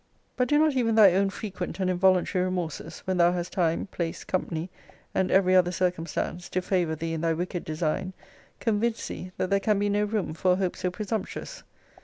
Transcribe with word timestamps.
But 0.35 0.47
do 0.47 0.57
not 0.57 0.73
even 0.75 0.95
thy 0.95 1.13
own 1.13 1.29
frequent 1.29 1.79
and 1.79 1.87
involuntary 1.87 2.43
remorses, 2.43 3.01
when 3.05 3.17
thou 3.17 3.33
hast 3.33 3.53
time, 3.53 3.85
place, 3.85 4.23
company, 4.23 4.71
and 5.13 5.29
every 5.29 5.55
other 5.55 5.71
circumstance, 5.71 6.49
to 6.49 6.61
favour 6.63 6.95
thee 6.95 7.13
in 7.13 7.21
thy 7.21 7.33
wicked 7.33 7.63
design, 7.63 8.13
convince 8.59 9.07
thee, 9.09 9.31
that 9.37 9.51
there 9.51 9.59
can 9.59 9.77
be 9.77 9.89
no 9.89 10.05
room 10.05 10.33
for 10.33 10.53
a 10.53 10.55
hope 10.55 10.75
so 10.75 10.89
presumptuous? 10.89 11.61